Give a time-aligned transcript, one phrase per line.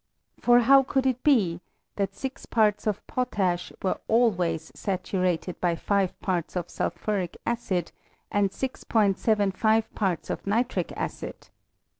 [0.39, 1.61] For how could it be,
[1.95, 7.91] that six parts of potash were always sa turated by five parts of sulphuric acid
[8.31, 8.83] and 6
[9.15, 11.49] 75 parts of nitric acid